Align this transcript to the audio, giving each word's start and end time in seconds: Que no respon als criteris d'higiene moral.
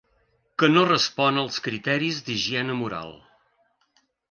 Que 0.61 0.69
no 0.71 0.85
respon 0.87 1.37
als 1.41 1.59
criteris 1.67 2.23
d'higiene 2.29 2.81
moral. 2.83 3.17